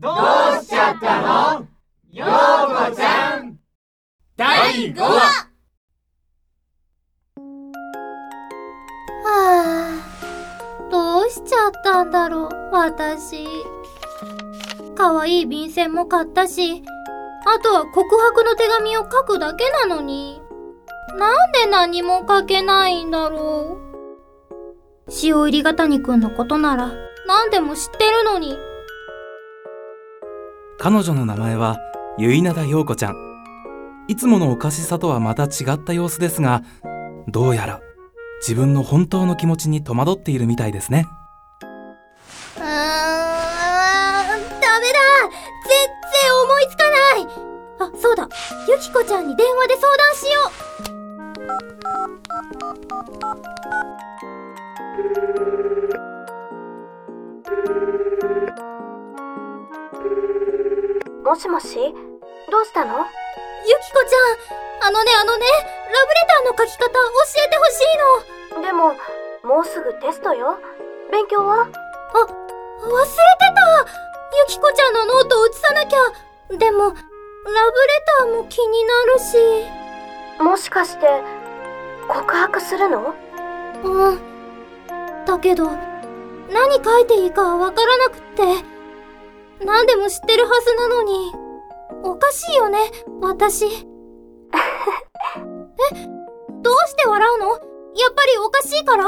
[0.00, 0.14] どう
[0.62, 1.66] しちゃったの？
[2.12, 2.28] よう
[2.90, 3.58] こちゃん
[4.36, 5.10] 第5話
[9.24, 13.44] はあ、どうしちゃったんだろう、私。
[14.96, 16.84] 可愛い便箋も買ったし、
[17.44, 20.40] あとは告白の手紙を書くだけなのに。
[21.16, 23.78] なんで何も書けないんだろ
[25.08, 25.10] う。
[25.24, 26.92] 塩入りが谷くんのことなら
[27.26, 28.56] 何でも知ってるのに。
[30.80, 31.76] 彼女の名前は
[32.18, 33.16] 結稲田陽子ちゃん。
[34.06, 36.62] いつものおかしさとはまた違った様子ですが
[37.26, 37.80] どうやら
[38.40, 41.06] 自分の本当の気持ちに戸惑っているみたいですね。
[61.38, 61.94] しもし？
[62.50, 62.98] どうしたの？
[62.98, 63.04] ゆき
[63.92, 65.48] こちゃんあのねあのねラ
[66.06, 66.94] ブレターの書き方教
[67.44, 67.70] えてほし
[68.56, 68.62] いの。
[68.62, 68.94] でも
[69.44, 70.58] もうすぐテストよ。
[71.10, 71.64] 勉強は？
[71.64, 71.78] 忘れてた。
[74.40, 75.98] ゆきこちゃんのノートを写さなきゃ。
[76.56, 77.00] でもラブレ
[78.20, 79.36] ターも気になるし。
[80.42, 81.22] もしかして
[82.08, 83.14] 告白するの？
[83.84, 84.18] うん。
[85.26, 85.70] だけど
[86.50, 88.64] 何書いていいかわからなくって
[89.64, 91.32] 何でも知ってるはずなのに。
[92.04, 92.78] おかしいよね
[93.20, 93.66] 私。
[93.66, 93.70] え
[96.62, 97.48] どうして笑うの？
[97.48, 97.58] やっ
[98.14, 99.04] ぱりおかしいから？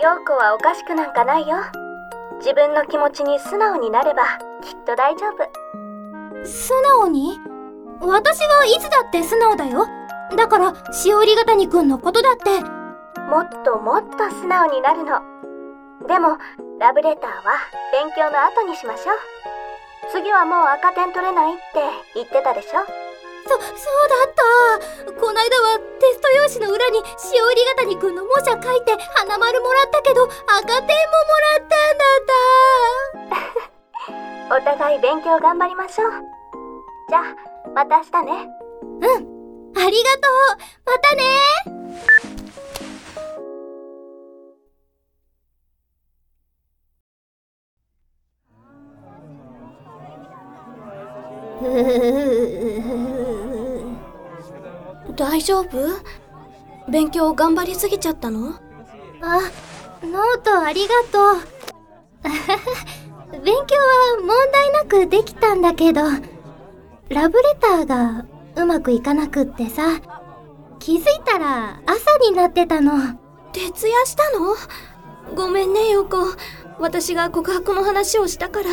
[0.00, 1.56] 陽子はおかしくなんかないよ。
[2.38, 4.22] 自分の気持ちに素直になれば
[4.62, 6.46] きっと大丈夫。
[6.46, 7.38] 素直に？
[8.00, 9.86] 私はいつだって素直だよ。
[10.36, 12.60] だからしおりがたにくんのことだって。
[13.28, 15.20] もっともっと素直になるの。
[16.06, 16.38] でも
[16.80, 17.54] ラブレターは
[17.92, 19.16] 勉強の後にしましょう
[20.12, 21.62] 次はもう赤点取れないって
[22.14, 22.84] 言ってたでしょ？
[23.44, 24.34] そ、そうだっ
[25.08, 25.20] た。
[25.20, 27.02] こないだはテスト用紙の裏にし
[27.42, 30.30] おりがたにくんの模写書いて花丸もらったけど赤
[30.64, 31.68] 点ももらったん
[31.98, 32.04] だ
[33.32, 33.40] っ
[34.48, 34.54] た。
[34.56, 36.10] お互い勉強頑張りましょう。
[37.08, 37.22] じゃあ
[37.74, 38.48] また明日ね。
[39.00, 39.32] うん。
[39.76, 40.58] ありがとう。
[40.86, 41.22] またね
[55.42, 55.66] 大丈夫？
[56.88, 58.50] 勉強頑張りすぎちゃったの？
[59.20, 59.40] あ、
[60.00, 61.42] ノートありがとう。
[63.42, 66.02] 勉強は問題なくできたんだけど、
[67.08, 70.00] ラブレターがうまくいかなくってさ、
[70.78, 72.92] 気づいたら朝になってたの。
[73.52, 74.54] 徹夜したの？
[75.34, 76.18] ごめんね陽子。
[76.78, 78.70] 私が告白の話をしたから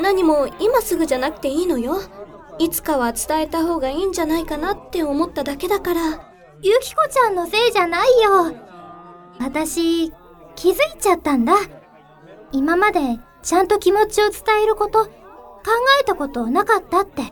[0.00, 2.00] 何も今すぐじゃなくていいのよ
[2.58, 6.28] いつかは伝えた方がいいんじゃないかなって思っただけだから
[6.60, 8.54] ゆきこちゃんのせいじゃないよ。
[9.38, 10.10] 私、
[10.56, 11.54] 気づいちゃったんだ。
[12.50, 13.00] 今まで
[13.42, 15.10] ちゃんと気持ちを伝えること、考
[16.00, 17.22] えたことなかったって。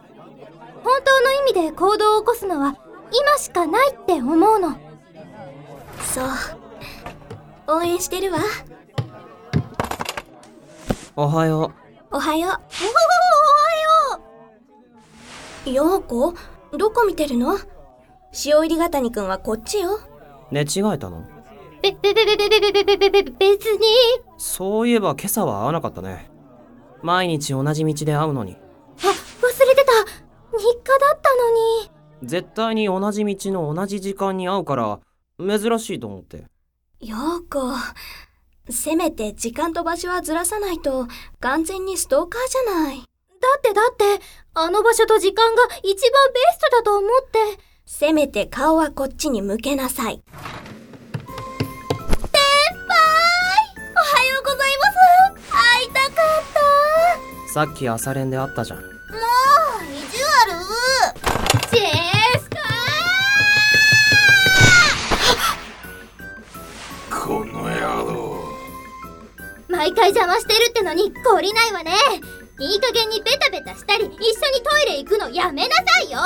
[0.84, 2.76] 本当の意味で行動を起こすのは
[3.10, 4.76] 今しかないって思うの。
[6.14, 6.28] そう
[7.66, 8.38] 応援してるわ
[11.16, 11.72] おはよ
[12.12, 13.35] おはよおはようう
[15.66, 16.34] 陽子？
[16.76, 17.58] どこ見てるの？
[18.44, 20.00] 塩入りがたにくんはこっちよう。
[20.50, 21.24] 寝違えたの？
[21.82, 23.86] べ、べべべべべべべべべべべ、別に。
[24.38, 26.30] そういえば今朝は会わなかったね。
[27.02, 28.52] 毎日同じ道で会うのに。
[28.52, 28.56] あ、
[28.96, 29.92] 忘れてた
[30.56, 31.50] 日課だったの
[31.82, 31.90] に。
[32.22, 35.00] 絶対に同じ道の同じ時間に会うから、
[35.38, 36.44] 珍しいと思って。
[37.00, 37.60] 陽子
[38.70, 41.06] せめて時間と場所はずらさないと
[41.40, 43.04] 完全にストーカーじゃないだ
[43.36, 44.04] ってだって、
[44.54, 47.10] あの場所と時間が一番ベストだと思っ
[47.56, 47.60] て。
[47.84, 50.22] せめて顔はこっちに向けなさい。
[50.22, 50.28] お
[53.98, 55.52] はようございます。
[55.52, 56.14] 会いたかっ
[57.46, 57.52] た。
[57.52, 58.80] さっき朝練で会ったじゃん。
[58.80, 58.82] 意
[60.10, 60.52] 地悪。
[61.70, 61.84] ジェ
[62.40, 62.56] スカ
[67.26, 68.36] この野郎。
[69.68, 71.92] 毎回邪魔してるってのに懲りないわね
[72.58, 74.18] いい加減にベタベタしたり一緒に
[74.64, 76.20] トイレ行くのやめなさいよ。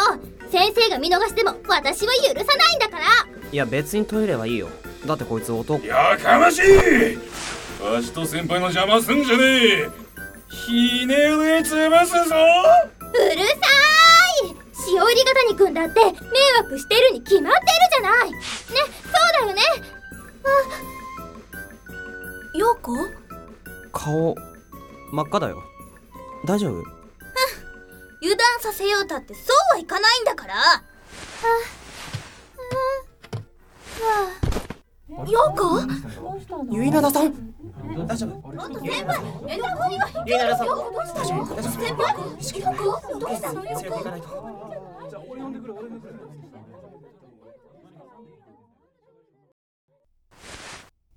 [0.51, 3.05] 先生が見逃しても私は許さないんだから。
[3.51, 4.69] いや別にトイレはいいよ。
[5.07, 5.85] だってこいつ男。
[5.85, 7.19] やかましい。
[7.83, 9.89] わしと先輩の邪魔すんじゃねえ。
[10.49, 12.37] ひねり潰すぞ。
[13.01, 14.57] うるさーい。
[14.93, 16.11] 塩入りが谷くんだって迷
[16.59, 18.33] 惑してるに決まってるじゃない。
[18.33, 18.39] ね
[19.03, 19.11] そ
[19.43, 19.63] うだよね。
[22.55, 22.93] 陽子？
[23.93, 24.35] 顔、
[25.13, 25.63] 真っ赤だよ。
[26.47, 26.83] 大丈夫？
[28.23, 29.41] 油断させようたってそ
[29.73, 30.55] うはいかないんだから。
[35.27, 35.81] ヨコ
[36.71, 37.55] ゆいなださん。
[38.07, 38.31] 大丈夫？
[38.81, 41.27] 先輩連絡お願いゆいなださんヨコどうしたの
[41.61, 42.01] 先輩
[42.85, 43.83] ヨコどうしたのヨコ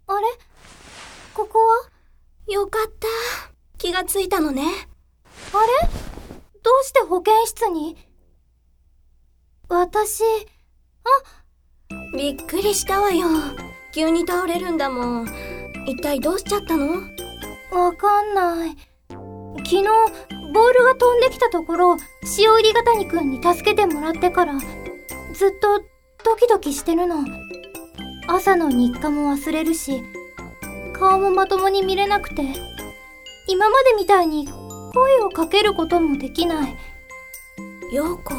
[0.08, 0.28] あれ？
[1.34, 1.90] ここは？
[2.52, 3.08] よかった。
[3.78, 4.64] 気がついたのね
[5.55, 5.89] あれ？
[6.63, 7.95] どうして保健室に？
[9.69, 10.27] 私、あ
[12.17, 13.27] びっくりしたわよ。
[13.94, 15.27] 急に倒れるんだもん。
[15.85, 17.01] 一体どうしちゃったの？
[17.71, 18.77] わかんない。
[19.09, 19.83] 昨日、
[20.53, 21.97] ボールが飛んできたところ、
[22.38, 25.79] 塩入り型にくんに助けてもらってから、ずっと
[26.23, 27.23] ドキドキしてるの。
[28.27, 30.01] 朝の日課も忘れるし、
[30.94, 32.41] 顔もまともに見れなくて、
[33.47, 34.47] 今までみたいに
[34.94, 36.78] 声をかけることもできない。
[37.92, 38.34] ヨコ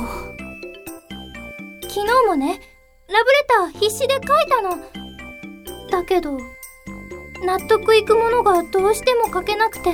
[1.82, 2.60] 昨日もね、
[3.08, 4.78] ラブレター必死で書いたの。
[5.90, 6.38] だけど、
[7.44, 9.92] 納得いくものがどうしても書けなくて、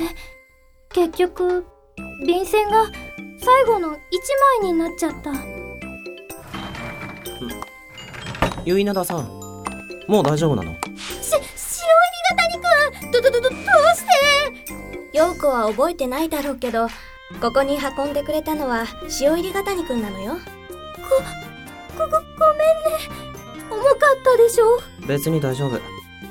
[0.93, 1.65] 結局、
[2.25, 2.85] 便箋が
[3.39, 3.99] 最後の一
[4.61, 5.31] 枚になっちゃった。
[8.65, 9.25] ゆいなださん
[10.07, 10.71] もう大丈夫なの？
[10.73, 12.61] し、塩入り型に
[13.01, 13.59] くんど、ど、ど、ど、どう
[13.95, 14.50] して？
[15.13, 16.87] ヨーコは覚えてないだろうけど
[17.41, 18.85] ここに運んでくれたのは
[19.21, 20.37] 塩入り型にくんなのよ。
[21.97, 22.23] ご、ご、ごめんね。
[23.69, 24.79] 重かったでしょ？
[25.07, 25.77] 別に大丈夫。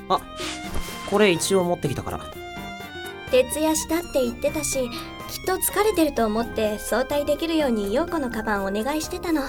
[0.09, 0.19] あ
[1.09, 2.19] これ一応持ってきたから。
[3.29, 4.91] 徹夜したって言ってたしきっ
[5.45, 9.41] と疲れてると思って早退できるようにヨーコのカバンお願いしてたの。
[9.43, 9.47] あ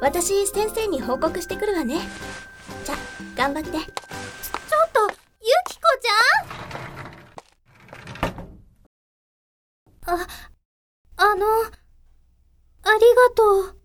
[0.00, 2.00] 私先生に報告してくるわね。
[2.84, 2.96] じゃ
[3.36, 3.70] 頑張って。
[3.70, 3.82] ちょっ
[4.92, 5.00] と、
[5.40, 6.10] ゆきこちゃ
[6.48, 6.52] ん
[10.14, 10.26] あ、
[11.16, 11.70] あの、あり
[12.84, 12.90] が
[13.34, 13.76] とう。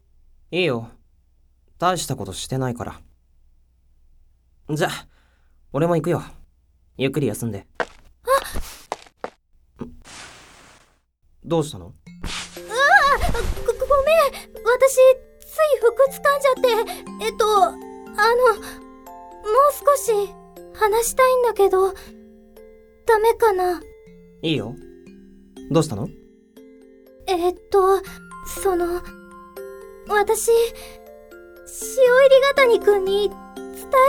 [0.52, 0.92] いいよ。
[1.78, 3.02] 大したことしてないから。
[4.76, 4.90] じゃ
[5.72, 6.24] 俺も行くよ。
[6.98, 7.68] ゆっくり休んで。
[7.80, 7.86] あ
[11.46, 11.86] どうしたの？
[11.86, 11.96] ご、ご
[14.04, 14.16] めん。
[14.66, 14.96] 私、
[15.40, 16.54] つい服掴んじゃっ
[16.86, 16.92] て。
[17.26, 17.82] えっと、あの、もう
[19.74, 20.12] 少し
[20.74, 21.94] 話したいんだけど、
[23.06, 23.82] ダメかな？
[24.42, 24.76] いいよ。
[25.72, 26.10] どうしたの？
[27.28, 28.02] えっと、
[28.64, 29.02] その、
[30.08, 33.38] 私、塩入り型にくんに伝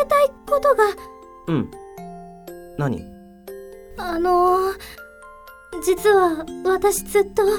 [0.03, 0.85] えたいことが、
[1.49, 1.70] うん。
[2.79, 3.05] 何？
[3.97, 4.73] あの
[5.85, 7.59] 実は私ずっと、す、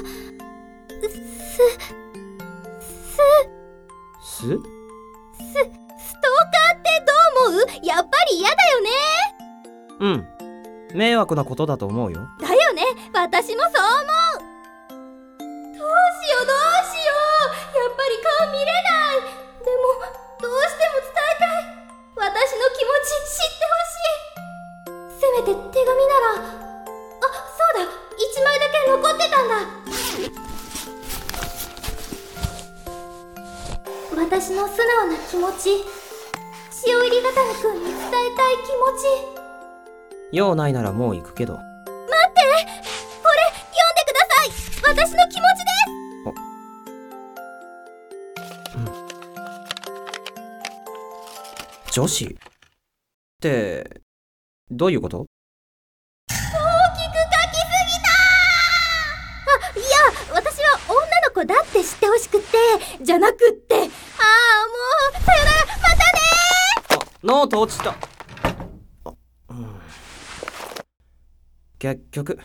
[4.22, 7.12] すストーカーってど
[7.44, 7.86] う思う？
[7.86, 8.88] やっぱり嫌だよね。
[10.00, 10.96] うん。
[10.96, 12.26] 迷惑なことだと思うよ。
[12.40, 12.82] だよね。
[13.12, 13.84] 私もそう思
[14.16, 14.19] う
[40.32, 41.54] 用ないならもう行くけど。
[41.54, 41.64] これ
[42.32, 44.48] 読んでください。
[44.94, 45.70] 私の気持ちで
[51.90, 51.92] す。
[51.92, 52.28] 女子っ
[53.40, 54.00] て
[54.70, 55.18] どういうこと？
[55.18, 55.26] 大
[56.36, 58.08] きく書きすぎた。
[59.50, 59.98] あいや
[60.32, 60.94] 私は女
[61.26, 62.56] の子だって知ってほしくって。
[63.04, 63.74] じゃなくって。
[63.74, 63.88] ああも
[65.18, 65.98] うさよならまたね
[66.90, 67.96] あノート落ちたあ
[69.48, 69.80] うん
[71.80, 72.38] 結局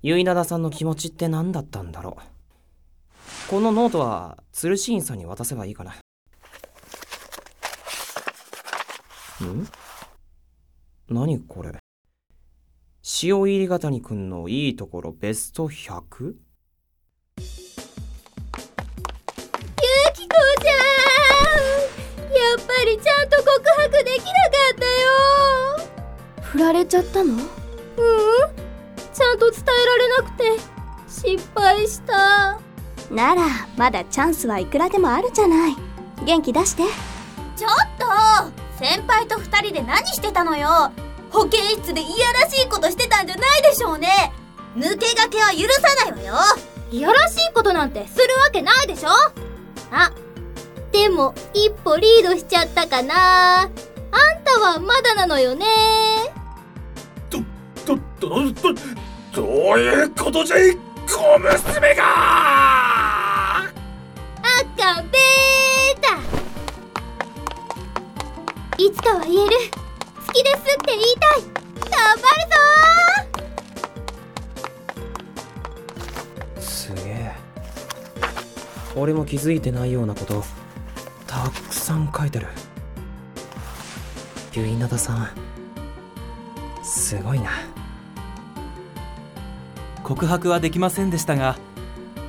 [0.00, 2.22] ゆいなださんの気持ちって何だったんだろう。
[3.50, 5.92] このノートは鶴シーンさんに渡せばいいかな。
[9.46, 9.68] ん？
[11.10, 11.72] 何これ？
[13.22, 16.24] 塩入り型にくんのいいところベスト 100?
[16.24, 16.32] ゆ
[20.14, 20.72] きこちゃ
[22.24, 22.32] ん！
[22.32, 23.50] やっぱりちゃんと告
[23.82, 24.30] 白できなか
[24.74, 24.86] った
[26.40, 26.40] よ！
[26.40, 27.59] 振られちゃったの？
[27.96, 29.12] ううん？
[29.12, 30.44] ちゃんと伝えられなくて
[31.08, 32.58] 失敗した。
[33.10, 33.42] なら
[33.76, 35.76] まだチャンスはいくらでもあるじゃない。
[36.24, 36.84] 元気出して。
[37.56, 38.06] ちょっと
[38.78, 40.92] 先輩と二人で何してたのよ。
[41.30, 44.32] 保健室でいやらしいことしてたんじゃないでしょうね。
[44.76, 46.34] 抜け駆けは許さないわよ。
[46.90, 49.10] いやらしいことなんてするわけないでしょ。
[49.92, 50.12] あ
[50.92, 53.62] でも一歩リードしちゃったかな。
[53.62, 53.70] あん
[54.44, 55.66] たはまだなのよね
[57.84, 58.80] と、と、と、と、
[59.32, 59.42] ど
[59.74, 63.64] ういうことじゃい小娘が！
[64.42, 66.08] 赤べーだ
[68.78, 69.56] いつかは言える。
[70.26, 71.42] 好きですって言いたい。
[71.90, 72.48] 頑張る
[76.56, 76.62] ぞ。
[76.62, 77.34] すげえ。
[78.96, 80.44] 俺も気づいてないようなこと
[81.26, 82.46] たくさん書いてる。
[84.52, 85.49] ゆいなださん
[86.90, 87.50] すごいな。
[90.02, 91.56] 告白はできませんでしたが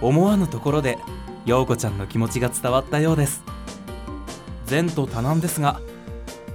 [0.01, 1.00] 思わぬところで
[1.46, 3.44] 陽子ちゃんの気持ちが伝わったようです。
[4.70, 5.82] 前途多難ですが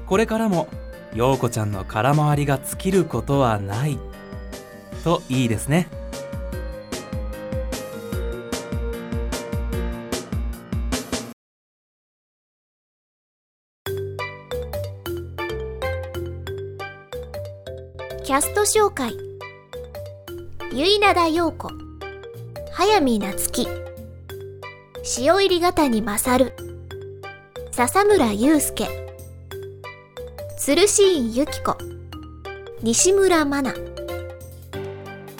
[0.06, 0.68] これからも
[1.14, 3.98] 陽子ちゃんの空回りが尽きることはない。
[5.02, 5.88] といいですね。
[18.26, 19.16] キャスト紹介。
[20.72, 21.70] ゆいなだ陽子
[22.72, 23.68] 早見夏樹
[25.16, 26.52] 塩入り型に勝る。
[27.70, 28.88] 笹村雄介。
[30.58, 31.76] 鶴シーンゆき子。
[32.82, 33.80] 西村真奈。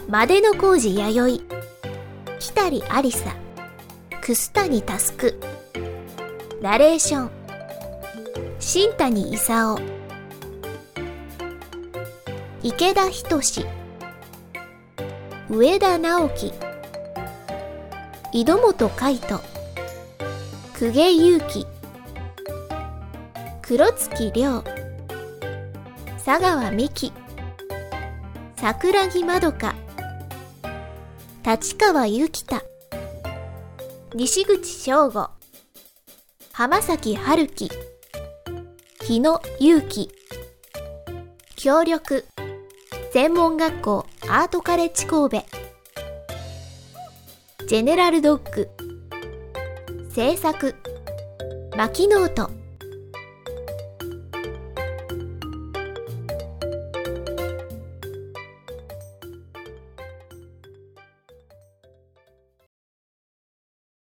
[0.09, 1.45] マデノ工事弥生。
[2.39, 3.35] 北里ありさ。
[4.21, 5.35] 楠谷佑。
[6.63, 7.31] ナレーション。
[8.61, 9.96] 新谷勲。
[12.69, 13.41] 池田仁
[15.49, 16.53] 上田直樹。
[18.33, 19.41] 井戸本海人。
[20.77, 21.65] 公家祐希
[23.63, 24.65] 黒月亮。
[26.25, 27.13] 佐川美希。
[28.57, 29.77] 桜木まどか。
[31.45, 32.65] 立川由紀太。
[34.13, 35.31] 西口翔吾。
[36.53, 37.71] 浜崎春樹。
[39.03, 40.11] 日野祐希
[41.55, 42.27] 協力。
[43.17, 45.45] 専門学校アートカレッジ神戸。
[47.67, 48.69] ジェネラルドッグ。
[50.11, 50.75] 制作。
[51.79, 52.51] マキノート